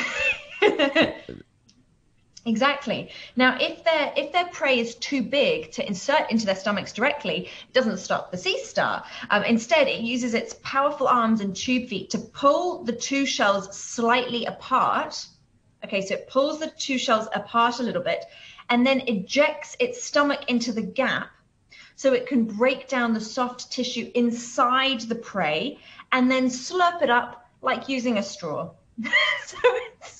Exactly. 2.46 3.10
Now, 3.37 3.58
if 3.60 3.84
their 3.84 4.12
if 4.16 4.32
their 4.32 4.46
prey 4.46 4.78
is 4.78 4.94
too 4.94 5.22
big 5.22 5.72
to 5.72 5.87
insert 5.87 6.31
into 6.31 6.46
their 6.46 6.56
stomachs 6.56 6.92
directly, 6.92 7.46
it 7.69 7.75
doesn't 7.75 7.98
stop 7.98 8.31
the 8.31 8.38
sea 8.38 8.58
star. 8.64 9.04
Um, 9.28 9.44
instead, 9.44 9.88
it 9.88 10.00
uses 10.00 10.32
its 10.32 10.54
powerful 10.62 11.06
arms 11.06 11.42
and 11.42 11.54
tube 11.54 11.88
feet 11.88 12.11
to 12.11 12.18
pull 12.18 12.82
the 12.85 12.94
two 12.94 13.26
shells 13.26 13.76
slightly 13.76 14.47
apart. 14.47 15.26
Okay, 15.85 16.00
so 16.00 16.14
it 16.14 16.28
pulls 16.28 16.61
the 16.61 16.70
two 16.78 16.97
shells 16.97 17.28
apart 17.35 17.78
a 17.78 17.82
little 17.82 18.02
bit, 18.02 18.25
and 18.70 18.87
then 18.87 19.00
ejects 19.06 19.76
its 19.78 20.02
stomach 20.02 20.40
into 20.49 20.73
the 20.73 20.82
gap, 20.82 21.28
so 21.94 22.14
it 22.14 22.26
can 22.26 22.44
break 22.44 22.88
down 22.88 23.12
the 23.12 23.20
soft 23.20 23.70
tissue 23.70 24.11
inside 24.14 25.00
the 25.02 25.14
prey, 25.14 25.78
and 26.12 26.30
then 26.30 26.47
slurp 26.49 27.02
it 27.02 27.11
up 27.11 27.50
like 27.61 27.90
using 27.90 28.16
a 28.16 28.23
straw. 28.23 28.70
so 29.47 29.59
it's 29.64 30.20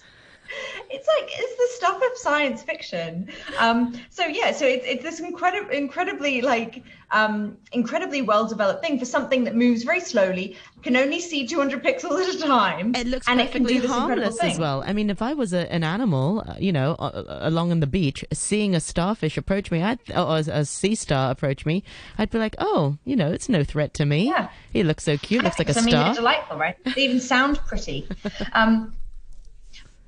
it's 0.90 1.06
like 1.06 1.30
it's 1.32 1.56
the 1.56 1.68
stuff 1.76 1.97
of 1.97 2.18
science 2.18 2.62
fiction. 2.62 3.28
Um, 3.59 3.99
so 4.11 4.26
yeah, 4.26 4.52
so 4.52 4.66
it's 4.66 4.85
it's 4.87 5.02
this 5.02 5.20
incredible, 5.20 5.70
incredibly 5.70 6.42
like 6.42 6.82
um, 7.12 7.56
incredibly 7.73 8.23
well 8.23 8.47
developed 8.47 8.85
thing 8.85 8.99
for 8.99 9.04
something 9.04 9.44
that 9.44 9.54
moves 9.54 9.82
very 9.82 10.00
slowly, 10.00 10.56
can 10.82 10.97
only 10.97 11.20
see 11.20 11.47
200 11.47 11.82
pixels 11.82 12.20
at 12.20 12.35
a 12.35 12.38
time, 12.38 12.94
It 12.94 13.06
looks 13.06 13.28
and 13.28 13.40
it 13.40 13.52
can 13.52 13.64
do 13.64 13.80
this 13.80 13.90
harmless 13.90 14.40
as 14.40 14.59
well. 14.59 14.82
I 14.87 14.92
mean, 14.92 15.11
if 15.11 15.20
I 15.23 15.35
was 15.35 15.52
a, 15.52 15.70
an 15.73 15.82
animal, 15.85 16.44
uh, 16.47 16.54
you 16.59 16.73
know, 16.73 16.94
uh, 16.94 17.25
along 17.40 17.73
on 17.73 17.80
the 17.80 17.87
beach, 17.87 18.25
seeing 18.32 18.75
a 18.75 18.80
starfish 18.80 19.37
approach 19.37 19.70
me, 19.70 19.82
I'd, 19.82 19.99
or 20.11 20.37
a, 20.38 20.44
a 20.61 20.64
sea 20.64 20.94
star 20.94 21.30
approach 21.30 21.66
me, 21.66 21.82
I'd 22.18 22.30
be 22.30 22.38
like, 22.38 22.54
oh, 22.59 22.97
you 23.04 23.16
know, 23.16 23.30
it's 23.30 23.49
no 23.49 23.64
threat 23.64 23.94
to 23.94 24.04
me. 24.06 24.26
Yeah. 24.26 24.49
He 24.73 24.82
looks 24.85 25.04
so 25.04 25.16
cute, 25.16 25.42
looks 25.42 25.59
like 25.59 25.68
a 25.68 25.78
I 25.78 25.82
mean, 25.82 25.90
star. 25.90 26.14
delightful, 26.14 26.56
right? 26.59 26.76
They 26.94 27.02
even 27.04 27.20
sound 27.20 27.59
pretty. 27.66 28.09
Um, 28.52 28.94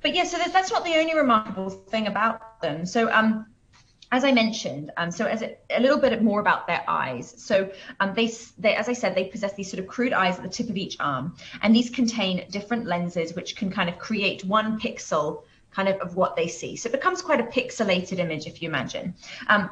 but 0.03 0.13
yeah, 0.13 0.25
so 0.25 0.37
that's 0.37 0.71
not 0.71 0.83
the 0.83 0.95
only 0.95 1.15
remarkable 1.15 1.69
thing 1.69 2.07
about 2.07 2.61
them. 2.61 2.85
So, 2.85 3.11
um, 3.11 3.47
as 4.11 4.23
I 4.23 4.31
mentioned, 4.31 4.91
um, 4.97 5.09
so 5.09 5.25
as 5.25 5.41
a, 5.41 5.57
a 5.71 5.79
little 5.79 5.97
bit 5.97 6.21
more 6.21 6.39
about 6.39 6.67
their 6.67 6.83
eyes. 6.87 7.33
So, 7.37 7.71
um, 7.99 8.13
they, 8.13 8.31
they, 8.59 8.75
as 8.75 8.87
I 8.87 8.93
said, 8.93 9.15
they 9.15 9.23
possess 9.23 9.53
these 9.53 9.71
sort 9.71 9.79
of 9.79 9.87
crude 9.87 10.13
eyes 10.13 10.37
at 10.37 10.43
the 10.43 10.49
tip 10.49 10.69
of 10.69 10.77
each 10.77 10.97
arm, 10.99 11.35
and 11.63 11.75
these 11.75 11.89
contain 11.89 12.45
different 12.51 12.85
lenses 12.85 13.33
which 13.33 13.55
can 13.55 13.71
kind 13.71 13.89
of 13.89 13.97
create 13.97 14.45
one 14.45 14.79
pixel 14.79 15.43
kind 15.71 15.89
of 15.89 15.99
of 16.01 16.15
what 16.15 16.35
they 16.35 16.47
see. 16.47 16.75
So 16.75 16.89
it 16.89 16.91
becomes 16.91 17.23
quite 17.23 17.39
a 17.39 17.45
pixelated 17.45 18.19
image, 18.19 18.45
if 18.45 18.61
you 18.61 18.69
imagine. 18.69 19.15
Um, 19.47 19.71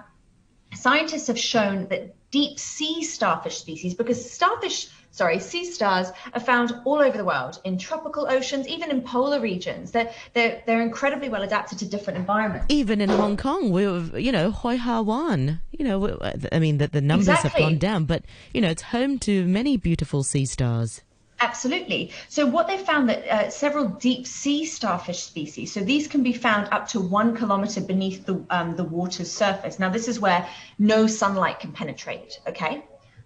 scientists 0.73 1.27
have 1.27 1.38
shown 1.38 1.88
that 1.89 2.15
deep 2.31 2.57
sea 2.57 3.03
starfish 3.03 3.57
species, 3.57 3.93
because 3.93 4.31
starfish 4.31 4.88
sorry, 5.12 5.39
sea 5.39 5.65
stars 5.65 6.08
are 6.34 6.39
found 6.39 6.74
all 6.86 7.00
over 7.00 7.18
the 7.18 7.25
world 7.25 7.60
in 7.63 7.77
tropical 7.77 8.27
oceans, 8.30 8.68
even 8.68 8.89
in 8.89 9.01
polar 9.01 9.39
regions. 9.39 9.91
They're, 9.91 10.12
they're, 10.34 10.63
they're 10.65 10.82
incredibly 10.82 11.30
well 11.30 11.44
adapted 11.44 11.80
to 11.80 11.86
different 11.86 12.18
environments. 12.18 12.65
Even 12.70 13.01
in 13.01 13.10
Hong 13.10 13.38
Kong, 13.38 13.72
we 13.72 13.84
you 14.20 14.32
know, 14.32 14.51
Hoi 14.51 14.77
Ha 14.77 15.01
Wan, 15.01 15.62
you 15.72 15.86
know, 15.86 16.18
I 16.51 16.60
mean, 16.60 16.80
that 16.80 16.91
the 16.91 17.01
numbers 17.01 17.27
Exactly. 17.27 17.50
have 17.50 17.72
gone 17.72 17.77
down, 17.77 18.06
but, 18.06 18.24
you 18.53 18.62
know, 18.62 18.70
it's 18.70 18.82
home 18.82 19.20
to 19.20 19.46
many 19.46 19.77
beautiful 19.77 20.24
sea 20.24 20.46
stars. 20.46 21.01
Absolutely. 21.41 22.12
So 22.30 22.46
what 22.46 22.68
they 22.68 22.77
found 22.77 23.10
that 23.10 23.27
uh, 23.27 23.50
several 23.50 23.88
deep 23.88 24.27
sea 24.27 24.63
starfish 24.63 25.24
species, 25.24 25.74
so 25.74 25.80
these 25.80 26.08
can 26.08 26.22
be 26.22 26.34
found 26.34 26.68
up 26.72 26.88
to 26.89 27.01
one 27.01 27.36
kilometer 27.36 27.82
beneath 27.82 28.27
the 28.27 28.46
um, 28.51 28.75
the 28.75 28.84
water's 28.84 29.32
surface. 29.32 29.80
Now 29.80 29.89
this 29.89 30.08
is 30.08 30.20
where 30.20 30.48
no 30.77 31.08
sunlight 31.08 31.60
can 31.60 31.72
penetrate. 31.72 32.39
Okay. 32.46 32.86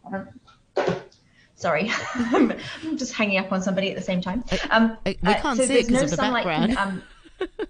Um, 0.09 0.29
sorry, 1.55 1.91
I'm 2.15 2.53
just 2.95 3.13
hanging 3.13 3.37
up 3.37 3.51
on 3.51 3.61
somebody 3.61 3.89
at 3.89 3.95
the 3.95 4.01
same 4.01 4.21
time. 4.21 4.43
Um, 4.69 4.97
uh, 5.05 5.13
we 5.23 5.33
can't 5.33 5.57
see 5.57 5.63
it 5.63 5.87
there's 5.87 5.87
'cause 5.87 6.03
of 6.03 6.11
the 6.11 6.17
background. 6.17 6.77
Um, 6.77 7.03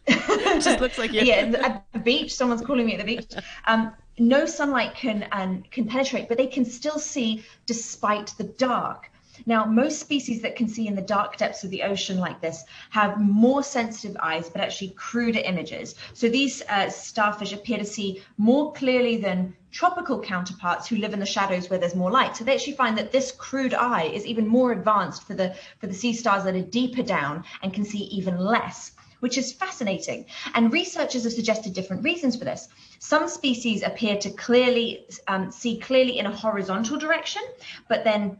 It 0.08 0.62
just 0.64 0.80
looks 0.80 0.98
like 0.98 1.12
you're. 1.12 1.24
yeah, 1.32 1.52
at 1.64 1.86
the 1.94 2.00
beach, 2.00 2.34
someone's 2.34 2.62
calling 2.62 2.86
me 2.86 2.94
at 2.94 3.00
the 3.00 3.16
beach. 3.16 3.34
Um, 3.66 3.94
no 4.18 4.46
sunlight 4.46 4.96
can 4.96 5.28
um, 5.32 5.64
can 5.72 5.86
penetrate, 5.86 6.28
but 6.30 6.38
they 6.38 6.48
can 6.48 6.66
still 6.66 7.00
see 7.00 7.44
despite 7.66 8.34
the 8.38 8.44
dark. 8.44 9.10
Now, 9.46 9.66
most 9.66 10.00
species 10.00 10.42
that 10.44 10.56
can 10.56 10.68
see 10.70 10.88
in 10.88 10.96
the 10.96 11.02
dark 11.02 11.36
depths 11.38 11.64
of 11.66 11.70
the 11.70 11.84
ocean 11.84 12.20
like 12.20 12.40
this 12.40 12.64
have 12.92 13.20
more 13.20 13.64
sensitive 13.64 14.16
eyes, 14.22 14.50
but 14.50 14.62
actually 14.62 14.92
cruder 14.92 15.40
images. 15.40 15.96
So 16.14 16.30
these 16.30 16.62
uh, 16.70 16.90
starfish 16.90 17.52
appear 17.52 17.78
to 17.78 17.86
see 17.86 18.24
more 18.38 18.72
clearly 18.74 19.18
than 19.18 19.54
tropical 19.76 20.22
counterparts 20.22 20.88
who 20.88 20.96
live 20.96 21.14
in 21.14 21.20
the 21.20 21.26
shadows 21.26 21.70
where 21.70 21.78
there's 21.78 21.96
more 21.96 22.10
light. 22.10 22.38
So 22.38 22.46
they 22.46 22.54
actually 22.54 22.78
find 22.78 22.98
that 22.98 23.12
this 23.12 23.34
crude 23.34 23.74
eye 23.74 24.04
is 24.04 24.26
even 24.26 24.48
more 24.48 24.72
advanced 24.72 25.24
for 25.28 25.34
the 25.34 25.54
for 25.80 25.88
the 25.88 25.94
sea 25.94 26.14
stars 26.14 26.46
that 26.46 26.56
are 26.56 26.72
deeper 26.82 27.04
down 27.04 27.44
and 27.62 27.74
can 27.74 27.84
see 27.84 28.04
even 28.20 28.38
less 28.38 28.92
which 29.22 29.38
is 29.38 29.54
fascinating. 29.54 30.26
And 30.54 30.72
researchers 30.72 31.24
have 31.24 31.34
suggested 31.34 31.74
different 31.74 32.04
reasons 32.04 32.36
for 32.36 32.46
this. 32.46 32.68
Some 33.00 33.28
species 33.28 33.82
appear 33.82 34.18
to 34.18 34.30
clearly 34.30 35.08
um, 35.28 35.52
see 35.52 35.80
clearly 35.80 36.20
in 36.20 36.26
a 36.28 36.36
horizontal 36.36 36.98
direction, 37.00 37.42
but 37.88 38.04
then 38.04 38.40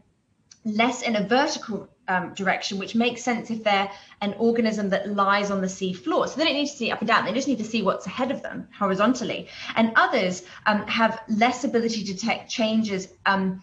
less 0.64 1.02
in 1.02 1.16
a 1.16 1.26
vertical 1.26 1.88
um, 2.08 2.34
direction, 2.34 2.78
which 2.78 2.94
makes 2.94 3.22
sense 3.22 3.50
if 3.50 3.64
they're 3.64 3.90
an 4.20 4.34
organism 4.38 4.90
that 4.90 5.08
lies 5.08 5.50
on 5.50 5.60
the 5.60 5.68
sea 5.68 5.92
floor. 5.92 6.26
So 6.26 6.36
they 6.36 6.44
don't 6.44 6.54
need 6.54 6.66
to 6.66 6.76
see 6.76 6.90
up 6.90 7.00
and 7.00 7.08
down, 7.08 7.24
they 7.24 7.32
just 7.32 7.48
need 7.48 7.58
to 7.58 7.64
see 7.64 7.82
what's 7.82 8.06
ahead 8.06 8.30
of 8.30 8.42
them 8.42 8.68
horizontally. 8.78 9.48
And 9.74 9.92
others 9.96 10.44
um, 10.66 10.86
have 10.86 11.20
less 11.28 11.64
ability 11.64 12.04
to 12.04 12.12
detect 12.12 12.50
changes. 12.50 13.08
Um, 13.24 13.62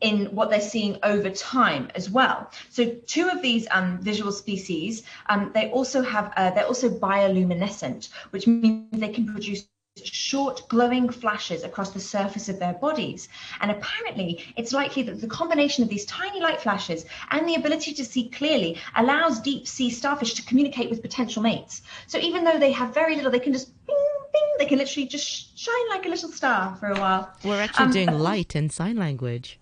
in 0.00 0.26
what 0.34 0.50
they're 0.50 0.60
seeing 0.60 0.98
over 1.02 1.30
time 1.30 1.88
as 1.94 2.10
well. 2.10 2.50
So 2.68 2.94
two 3.06 3.30
of 3.30 3.40
these 3.40 3.66
um, 3.70 3.98
visual 4.02 4.32
species, 4.32 5.02
um, 5.30 5.50
they 5.54 5.70
also 5.70 6.02
have, 6.02 6.30
uh, 6.36 6.50
they're 6.50 6.66
also 6.66 6.90
bioluminescent, 6.90 8.10
which 8.30 8.46
means 8.46 8.90
they 8.92 9.08
can 9.08 9.26
produce 9.26 9.66
short 10.02 10.68
glowing 10.68 11.08
flashes 11.08 11.62
across 11.62 11.90
the 11.90 12.00
surface 12.00 12.48
of 12.48 12.58
their 12.58 12.72
bodies. 12.74 13.28
And 13.60 13.70
apparently, 13.70 14.44
it's 14.56 14.72
likely 14.72 15.02
that 15.04 15.20
the 15.20 15.28
combination 15.28 15.84
of 15.84 15.90
these 15.90 16.04
tiny 16.06 16.40
light 16.40 16.60
flashes 16.60 17.04
and 17.30 17.48
the 17.48 17.54
ability 17.54 17.94
to 17.94 18.04
see 18.04 18.28
clearly 18.28 18.78
allows 18.96 19.40
deep 19.40 19.68
sea 19.68 19.90
starfish 19.90 20.34
to 20.34 20.42
communicate 20.42 20.90
with 20.90 21.00
potential 21.00 21.42
mates. 21.42 21.82
So 22.08 22.18
even 22.18 22.44
though 22.44 22.58
they 22.58 22.72
have 22.72 22.92
very 22.92 23.14
little, 23.14 23.30
they 23.30 23.38
can 23.38 23.52
just 23.52 23.70
bing, 23.86 23.96
bing, 24.32 24.42
they 24.58 24.66
can 24.66 24.78
literally 24.78 25.06
just 25.06 25.56
shine 25.58 25.88
like 25.90 26.06
a 26.06 26.08
little 26.08 26.28
star 26.30 26.74
for 26.76 26.88
a 26.90 26.98
while. 26.98 27.32
We're 27.44 27.60
actually 27.60 27.86
Um, 27.86 27.92
doing 27.92 28.10
light 28.18 28.56
in 28.56 28.70
sign 28.70 28.96
language. 28.96 29.60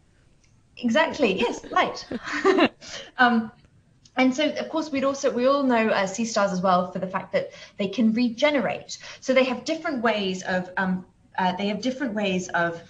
Exactly. 0.78 1.38
Yes, 1.38 1.62
light. 1.70 2.06
um, 3.18 3.52
and 4.16 4.34
so, 4.34 4.50
of 4.50 4.68
course, 4.68 4.90
we'd 4.90 5.04
also 5.04 5.30
we 5.30 5.46
all 5.46 5.62
know 5.62 5.88
uh, 5.88 6.06
sea 6.06 6.24
stars 6.24 6.52
as 6.52 6.60
well 6.60 6.90
for 6.92 6.98
the 6.98 7.06
fact 7.06 7.32
that 7.32 7.52
they 7.78 7.88
can 7.88 8.12
regenerate. 8.12 8.98
So 9.20 9.32
they 9.32 9.44
have 9.44 9.64
different 9.64 10.02
ways 10.02 10.42
of 10.42 10.70
um, 10.76 11.06
uh, 11.38 11.56
they 11.56 11.68
have 11.68 11.80
different 11.80 12.14
ways 12.14 12.48
of 12.48 12.82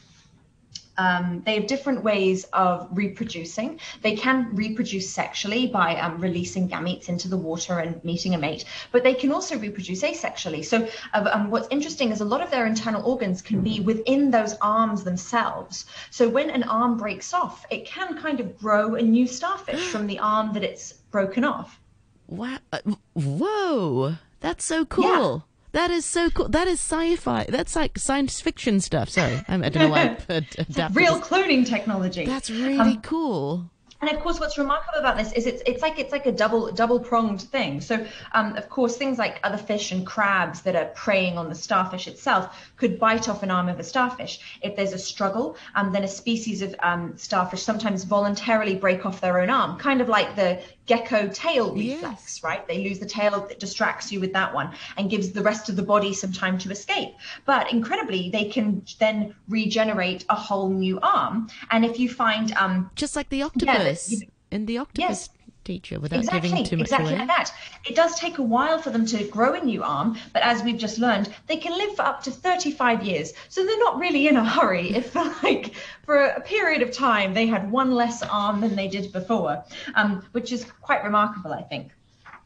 um, 0.99 1.43
they 1.45 1.55
have 1.55 1.67
different 1.67 2.05
ways 2.05 2.45
of 2.53 2.89
reproducing. 2.93 3.81
They 4.03 4.17
can 4.17 4.55
reproduce 4.55 5.11
sexually 5.11 5.67
by 5.67 5.97
um, 5.97 6.21
releasing 6.21 6.69
gametes 6.69 7.09
into 7.09 7.29
the 7.29 7.37
water 7.37 7.79
and 7.79 8.03
meeting 8.05 8.35
a 8.35 8.39
mate, 8.39 8.65
but 8.91 9.03
they 9.03 9.15
can 9.15 9.33
also 9.33 9.59
reproduce 9.59 10.03
asexually. 10.03 10.65
So, 10.65 10.89
uh, 11.15 11.29
um, 11.33 11.51
what's 11.51 11.69
interesting 11.71 12.11
is 12.11 12.21
a 12.21 12.25
lot 12.25 12.43
of 12.43 12.51
their 12.51 12.67
internal 12.67 13.03
organs 13.05 13.43
can 13.43 13.61
be 13.61 13.81
within 13.81 14.31
those 14.31 14.55
arms 14.61 15.05
themselves. 15.05 15.87
So, 16.11 16.29
when 16.29 16.51
an 16.51 16.65
arm 16.65 16.97
breaks 16.97 17.33
off, 17.33 17.65
it 17.71 17.87
can 17.87 18.19
kind 18.19 18.41
of 18.41 18.59
grow 18.59 18.95
a 18.95 19.03
new 19.03 19.27
starfish 19.27 19.89
from 19.89 20.07
the 20.07 20.19
arm 20.19 20.53
that 20.55 20.63
it's 20.63 20.93
broken 20.93 21.45
off. 21.45 21.81
Wow. 22.27 22.59
uh, 22.73 22.81
Whoa. 23.15 24.17
That's 24.41 24.65
so 24.65 24.85
cool. 24.85 25.45
That 25.73 25.91
is 25.91 26.05
so 26.05 26.31
cool. 26.31 26.49
That 26.49 26.69
is 26.69 26.81
sci-fi. 26.81 27.47
That's 27.49 27.75
like 27.75 27.99
science 27.99 28.41
fiction 28.41 28.81
stuff. 28.81 29.09
Sorry, 29.09 29.43
I'm, 29.49 29.63
don't 29.63 29.77
know 29.77 29.89
why 29.89 30.03
I 30.03 30.09
put 30.15 30.59
adapted. 30.59 30.97
Real 30.97 31.19
cloning 31.21 31.67
technology. 31.67 32.27
That's 32.27 32.51
really 32.51 32.79
Um, 32.79 33.01
cool. 33.01 33.71
And 34.03 34.11
of 34.11 34.19
course, 34.19 34.41
what's 34.41 34.59
remarkable 34.59 34.99
about 34.99 35.17
this 35.17 35.33
is 35.33 35.47
it's 35.47 35.63
it's 35.65 35.81
like 35.81 35.97
it's 35.97 36.11
like 36.11 36.27
a 36.27 36.33
double 36.33 36.73
double 36.73 36.99
pronged 36.99 37.41
thing. 37.41 37.81
So, 37.81 38.05
um, 38.33 38.57
of 38.57 38.69
course, 38.69 38.97
things 38.97 39.17
like 39.17 39.39
other 39.45 39.57
fish 39.57 39.93
and 39.93 40.05
crabs 40.05 40.63
that 40.63 40.75
are 40.75 40.87
preying 40.87 41.39
on 41.39 41.49
the 41.49 41.55
starfish 41.55 42.09
itself 42.09 42.73
could 42.77 42.99
bite 42.99 43.29
off 43.29 43.45
an 43.45 43.53
arm 43.53 43.69
of 43.69 43.79
a 43.79 43.85
starfish. 43.85 44.59
If 44.61 44.75
there's 44.75 44.93
a 44.93 44.99
struggle, 44.99 45.57
um, 45.77 45.93
then 45.93 46.03
a 46.03 46.09
species 46.09 46.63
of 46.63 46.75
um, 46.81 47.17
starfish 47.17 47.63
sometimes 47.63 48.03
voluntarily 48.03 48.75
break 48.75 49.07
off 49.07 49.21
their 49.21 49.41
own 49.41 49.51
arm, 49.51 49.79
kind 49.79 50.01
of 50.01 50.09
like 50.09 50.35
the 50.35 50.61
gecko 50.87 51.29
tail 51.29 51.73
reflex, 51.75 52.03
Yes. 52.03 52.41
right? 52.43 52.67
They 52.67 52.79
lose 52.85 52.99
the 52.99 53.07
tail 53.07 53.47
that 53.49 53.61
distracts 53.61 54.11
you 54.11 54.21
with 54.21 54.33
that 54.33 54.53
one 54.55 54.73
and 54.97 55.09
gives 55.11 55.31
the 55.33 55.43
rest 55.43 55.69
of 55.69 55.77
the 55.77 55.83
body 55.83 56.13
some 56.13 56.33
time 56.33 56.59
to 56.59 56.71
escape. 56.71 57.11
But 57.45 57.73
incredibly, 57.73 58.31
they 58.31 58.47
can 58.47 58.85
then 58.99 59.35
regenerate 59.49 60.25
a 60.29 60.35
whole 60.35 60.69
new 60.71 60.99
arm. 61.01 61.49
And 61.71 61.85
if 61.85 61.99
you 62.01 62.09
find 62.09 62.53
um, 62.55 62.91
Just 62.97 63.15
like 63.17 63.29
the 63.29 63.43
octopus 63.43 64.11
you- 64.11 64.27
in 64.51 64.67
the 64.67 64.79
octopus 64.79 65.09
Yes. 65.09 65.29
Teacher, 65.65 66.01
without 66.01 66.21
exactly, 66.21 66.49
giving 66.49 66.65
too 66.65 66.77
much 66.77 66.87
exactly 66.87 67.11
away. 67.11 67.19
like 67.19 67.29
that. 67.29 67.53
It 67.85 67.95
does 67.95 68.19
take 68.19 68.39
a 68.39 68.43
while 68.43 68.79
for 68.79 68.91
them 68.91 69.07
to 69.07 69.25
grow 69.25 69.55
a 69.55 69.61
new 69.65 69.83
arm, 69.83 70.17
but 70.33 70.43
as 70.43 70.63
we've 70.63 70.79
just 70.79 70.99
learned, 70.99 71.33
they 71.47 71.57
can 71.57 71.77
live 71.77 71.97
for 71.97 72.03
up 72.03 72.23
to 72.25 72.31
35 72.31 73.05
years. 73.05 73.33
So 73.49 73.65
they're 73.65 73.79
not 73.79 73.99
really 73.99 74.29
in 74.29 74.37
a 74.37 74.45
hurry. 74.45 74.93
If 75.03 75.15
like 75.43 75.75
for 76.05 76.17
a 76.25 76.41
period 76.41 76.83
of 76.83 76.93
time 76.93 77.35
they 77.35 77.47
had 77.47 77.71
one 77.71 77.93
less 77.93 78.23
arm 78.23 78.61
than 78.61 78.77
they 78.77 78.89
did 78.89 79.13
before, 79.13 79.65
um, 79.95 80.23
which 80.33 80.53
is 80.53 80.65
quite 80.81 81.03
remarkable, 81.03 81.53
I 81.53 81.63
think. 81.63 81.93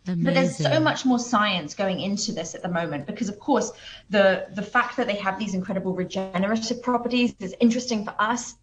Amazing. 0.07 0.25
But 0.25 0.35
there's 0.35 0.57
so 0.57 0.81
much 0.81 1.05
more 1.05 1.19
science 1.19 1.75
going 1.75 2.01
into 2.01 2.33
this 2.33 2.55
at 2.55 2.63
the 2.63 2.69
moment 2.69 3.07
because, 3.07 3.29
of 3.29 3.39
course, 3.39 3.73
the 4.11 4.47
the 4.55 4.63
fact 4.63 4.97
that 4.97 5.07
they 5.07 5.17
have 5.17 5.39
these 5.39 5.55
incredible 5.55 5.95
regenerative 5.95 6.83
properties 6.83 7.35
is 7.41 7.55
interesting 7.61 8.05
for 8.05 8.15
us 8.19 8.55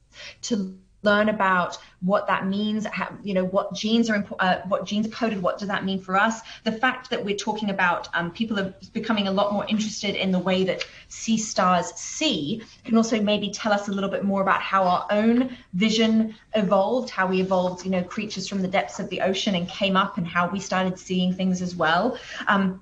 to 0.44 0.78
learn 1.04 1.30
about 1.30 1.78
what 2.02 2.28
that 2.28 2.48
means 2.48 2.86
how, 2.86 3.14
you 3.24 3.34
know 3.34 3.46
what 3.46 3.74
genes 3.74 4.10
are 4.10 4.26
uh, 4.40 4.58
what 4.68 4.86
genes 4.86 5.06
are 5.08 5.12
coded 5.12 5.42
what 5.42 5.58
does 5.58 5.68
that 5.68 5.86
mean 5.86 6.00
for 6.00 6.18
us? 6.18 6.42
The 6.64 6.72
fact 6.72 7.10
that 7.10 7.24
we're 7.24 7.36
talking 7.36 7.70
about 7.70 8.10
um, 8.14 8.32
people 8.32 8.60
are 8.60 8.74
becoming 8.94 9.28
a 9.28 9.32
lot 9.32 9.54
more 9.54 9.66
interested 9.68 10.16
in 10.16 10.32
the 10.32 10.40
way 10.40 10.64
that 10.66 10.86
sea 11.08 11.38
stars 11.38 11.94
see 11.96 12.62
can 12.84 12.98
also 12.98 13.22
maybe 13.22 13.50
tell 13.52 13.72
us 13.72 13.88
a 13.88 13.92
little 13.92 14.10
bit 14.10 14.24
more 14.24 14.42
about 14.42 14.62
how 14.62 14.84
our 14.84 15.08
own 15.12 15.56
vision 15.74 16.36
evolved 16.56 17.10
how 17.10 17.28
we 17.28 17.42
evolved 17.42 17.86
you 17.86 17.92
know 17.92 18.04
creatures 18.04 18.48
from 18.48 18.62
the 18.62 18.68
depths 18.68 19.00
of 19.00 19.10
the 19.10 19.22
ocean 19.22 19.56
and 19.56 19.68
came 19.70 19.96
up 19.96 20.18
and 20.18 20.28
how 20.28 20.50
we 20.50 20.60
started 20.60 20.98
seeing 20.98 21.34
things 21.34 21.62
as 21.62 21.76
well. 21.76 22.18
Um, 22.48 22.82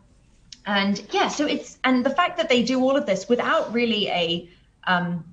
and 0.65 1.03
yeah 1.11 1.27
so 1.27 1.47
it's 1.47 1.79
and 1.83 2.05
the 2.05 2.09
fact 2.09 2.37
that 2.37 2.47
they 2.47 2.61
do 2.61 2.81
all 2.81 2.95
of 2.95 3.05
this 3.07 3.27
without 3.27 3.73
really 3.73 4.07
a 4.09 4.49
um, 4.85 5.23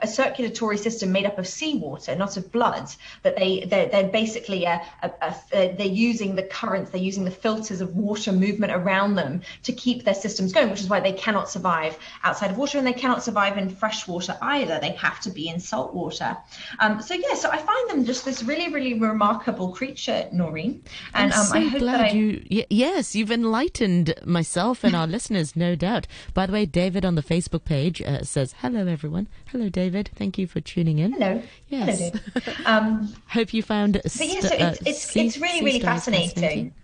a 0.00 0.06
circulatory 0.06 0.76
system 0.76 1.10
made 1.12 1.24
up 1.24 1.38
of 1.38 1.46
seawater, 1.46 2.14
not 2.14 2.36
of 2.36 2.52
blood. 2.52 2.90
That 3.22 3.36
they 3.36 3.60
they're, 3.60 3.88
they're 3.88 4.08
basically 4.08 4.64
a, 4.64 4.82
a, 5.02 5.34
a, 5.52 5.74
they're 5.76 5.86
using 5.86 6.36
the 6.36 6.42
currents, 6.42 6.90
they're 6.90 7.00
using 7.00 7.24
the 7.24 7.30
filters 7.30 7.80
of 7.80 7.96
water 7.96 8.32
movement 8.32 8.72
around 8.72 9.14
them 9.14 9.42
to 9.64 9.72
keep 9.72 10.04
their 10.04 10.14
systems 10.14 10.52
going, 10.52 10.70
which 10.70 10.80
is 10.80 10.88
why 10.88 11.00
they 11.00 11.12
cannot 11.12 11.48
survive 11.48 11.98
outside 12.22 12.50
of 12.50 12.58
water 12.58 12.78
and 12.78 12.86
they 12.86 12.92
cannot 12.92 13.22
survive 13.22 13.56
in 13.56 13.70
fresh 13.70 14.06
water 14.06 14.36
either. 14.42 14.78
They 14.80 14.92
have 14.92 15.20
to 15.20 15.30
be 15.30 15.48
in 15.48 15.60
salt 15.60 15.94
water. 15.94 16.36
Um, 16.78 17.00
so 17.00 17.14
yeah, 17.14 17.34
so 17.34 17.50
I 17.50 17.56
find 17.56 17.90
them 17.90 18.04
just 18.04 18.24
this 18.24 18.42
really 18.42 18.72
really 18.72 18.94
remarkable 18.94 19.72
creature, 19.72 20.28
Noreen. 20.32 20.82
And 21.14 21.32
I'm 21.32 21.40
um, 21.40 21.46
so 21.46 21.58
I 21.58 21.64
hope 21.64 21.80
glad 21.80 22.00
that 22.00 22.12
I, 22.12 22.14
you. 22.14 22.44
Y- 22.50 22.66
yes, 22.68 23.14
you've 23.14 23.32
enlightened 23.32 24.14
myself 24.24 24.84
and 24.84 24.94
our 24.94 25.06
listeners, 25.16 25.56
no 25.56 25.74
doubt. 25.74 26.06
By 26.34 26.44
the 26.46 26.52
way, 26.52 26.66
David 26.66 27.04
on 27.04 27.14
the 27.14 27.22
Facebook 27.22 27.64
page 27.64 28.02
uh, 28.02 28.22
says, 28.22 28.56
"Hello, 28.58 28.86
everyone. 28.86 29.28
Hello, 29.46 29.70
David. 29.70 29.85
Thank 30.14 30.38
you 30.38 30.46
for 30.46 30.60
tuning 30.60 30.98
in. 30.98 31.12
Hello. 31.12 31.42
Yes. 31.68 32.10
Hello. 32.10 32.54
Um, 32.64 33.14
Hope 33.28 33.52
you 33.54 33.62
found. 33.62 33.94
But 34.02 34.14
yeah, 34.16 34.40
so 34.40 34.48
it's 34.52 34.80
it's, 34.86 35.16
it's 35.16 35.38
really 35.38 35.64
really 35.64 35.80
fascinating. 35.80 36.74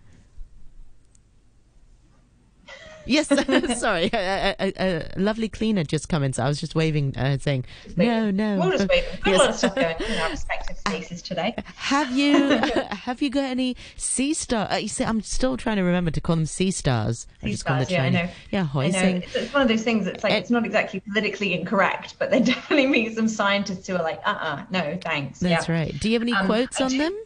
Yes, 3.07 3.29
sorry. 3.81 4.11
A, 4.13 4.55
a, 4.59 4.73
a, 4.79 5.13
lovely 5.17 5.49
cleaner 5.49 5.85
just 5.85 6.09
come 6.09 6.23
in, 6.23 6.33
so 6.33 6.45
I 6.45 6.49
was 6.49 6.61
just 6.61 6.75
waving, 6.75 7.17
uh, 7.17 7.39
saying, 7.39 7.65
"No, 7.97 8.31
no." 8.31 8.59
We'll 8.59 8.71
just 8.71 8.89
wait. 8.89 9.05
We've 9.25 9.35
yes. 9.35 9.37
a 9.37 9.39
lot 9.39 9.51
of 9.51 9.57
stuff 9.57 9.75
going 9.75 9.97
in 9.99 10.19
our 10.19 10.31
respective 10.31 10.79
spaces 10.79 11.23
today. 11.23 11.55
Have 11.77 12.11
you 12.13 12.49
have 12.91 13.23
you 13.23 13.31
got 13.31 13.45
any 13.45 13.77
sea 13.97 14.35
star? 14.35 14.71
Uh, 14.71 14.77
you 14.77 14.89
see, 14.89 15.05
I'm 15.05 15.21
still 15.23 15.57
trying 15.57 15.77
to 15.77 15.83
remember 15.83 16.11
to 16.11 16.21
call 16.21 16.37
them 16.37 16.47
sea 16.47 16.71
stars. 16.71 17.27
Sea 17.43 17.51
I 17.51 17.55
stars, 17.55 17.91
yeah, 17.91 18.03
I 18.03 18.09
know. 18.09 18.29
Yeah, 18.51 18.69
know. 18.73 18.81
It's, 18.81 19.35
it's, 19.35 19.53
one 19.53 19.63
of 19.63 19.69
those 19.69 19.83
things. 19.83 20.07
It's 20.07 20.25
like 20.25 20.33
it's 20.33 20.51
not 20.51 20.65
exactly 20.65 21.01
politically 21.01 21.55
incorrect, 21.55 22.17
but 22.19 22.31
there 22.31 22.41
definitely 22.41 22.87
means 22.87 23.17
some 23.17 23.29
scientists 23.29 23.87
who 23.87 23.97
are 23.97 24.03
like, 24.03 24.21
"Uh, 24.25 24.39
uh 24.41 24.65
no, 24.71 24.99
thanks." 25.03 25.41
That's 25.41 25.69
yeah. 25.69 25.75
right. 25.75 25.99
Do 25.99 26.09
you 26.09 26.15
have 26.15 26.23
any 26.23 26.33
um, 26.33 26.47
quotes 26.47 26.81
on 26.81 26.91
do, 26.91 26.99
them? 26.99 27.17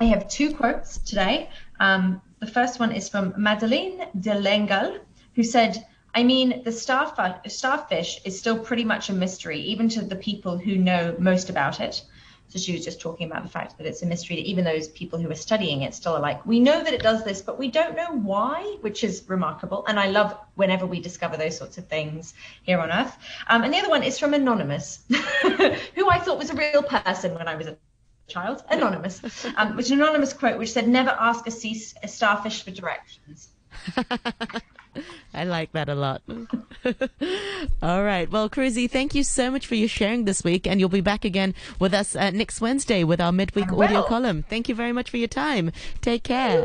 I 0.00 0.04
have 0.04 0.28
two 0.28 0.54
quotes 0.54 0.98
today. 0.98 1.48
Um, 1.80 2.20
the 2.44 2.50
first 2.50 2.78
one 2.78 2.92
is 2.92 3.08
from 3.08 3.32
Madeleine 3.36 4.06
de 4.20 4.34
L'Engle, 4.38 4.98
who 5.34 5.42
said, 5.42 5.86
I 6.14 6.22
mean, 6.22 6.62
the 6.62 6.72
starfish 6.72 8.20
is 8.24 8.38
still 8.38 8.58
pretty 8.58 8.84
much 8.84 9.08
a 9.08 9.12
mystery, 9.12 9.60
even 9.60 9.88
to 9.90 10.02
the 10.02 10.16
people 10.16 10.58
who 10.58 10.76
know 10.76 11.16
most 11.18 11.50
about 11.50 11.80
it. 11.80 12.02
So 12.48 12.58
she 12.58 12.72
was 12.72 12.84
just 12.84 13.00
talking 13.00 13.28
about 13.28 13.42
the 13.42 13.48
fact 13.48 13.78
that 13.78 13.86
it's 13.86 14.02
a 14.02 14.06
mystery 14.06 14.36
that 14.36 14.46
even 14.46 14.64
those 14.64 14.88
people 14.88 15.18
who 15.18 15.30
are 15.30 15.34
studying 15.34 15.82
it 15.82 15.94
still 15.94 16.12
are 16.12 16.20
like, 16.20 16.44
we 16.46 16.60
know 16.60 16.84
that 16.84 16.92
it 16.92 17.02
does 17.02 17.24
this, 17.24 17.40
but 17.40 17.58
we 17.58 17.68
don't 17.68 17.96
know 17.96 18.12
why, 18.12 18.76
which 18.82 19.02
is 19.02 19.24
remarkable. 19.26 19.84
And 19.88 19.98
I 19.98 20.08
love 20.08 20.36
whenever 20.54 20.86
we 20.86 21.00
discover 21.00 21.36
those 21.36 21.56
sorts 21.56 21.78
of 21.78 21.88
things 21.88 22.34
here 22.62 22.78
on 22.78 22.92
Earth. 22.92 23.16
Um, 23.48 23.64
and 23.64 23.72
the 23.72 23.78
other 23.78 23.88
one 23.88 24.02
is 24.02 24.18
from 24.18 24.34
Anonymous, 24.34 25.00
who 25.08 26.10
I 26.10 26.18
thought 26.18 26.38
was 26.38 26.50
a 26.50 26.54
real 26.54 26.82
person 26.82 27.34
when 27.34 27.48
I 27.48 27.56
was 27.56 27.66
a 27.66 27.76
child, 28.26 28.62
Anonymous, 28.68 29.20
um, 29.56 29.76
which 29.76 29.90
an 29.90 30.00
anonymous 30.00 30.32
quote 30.32 30.58
which 30.58 30.72
said, 30.72 30.88
never 30.88 31.10
ask 31.10 31.46
a, 31.46 31.50
sea, 31.50 31.80
a 32.02 32.08
starfish 32.08 32.64
for 32.64 32.70
directions. 32.70 33.48
I 35.34 35.44
like 35.44 35.72
that 35.72 35.88
a 35.88 35.94
lot. 35.94 36.22
All 37.82 38.04
right. 38.04 38.30
Well, 38.30 38.48
Cruzy, 38.48 38.88
thank 38.88 39.14
you 39.14 39.24
so 39.24 39.50
much 39.50 39.66
for 39.66 39.74
your 39.74 39.88
sharing 39.88 40.24
this 40.24 40.44
week, 40.44 40.66
and 40.66 40.78
you'll 40.78 40.88
be 40.88 41.00
back 41.00 41.24
again 41.24 41.54
with 41.80 41.92
us 41.92 42.14
uh, 42.14 42.30
next 42.30 42.60
Wednesday 42.60 43.02
with 43.02 43.20
our 43.20 43.32
midweek 43.32 43.72
audio 43.72 44.02
column. 44.02 44.44
Thank 44.48 44.68
you 44.68 44.74
very 44.74 44.92
much 44.92 45.10
for 45.10 45.16
your 45.16 45.28
time. 45.28 45.72
Take 46.00 46.22
care. 46.22 46.60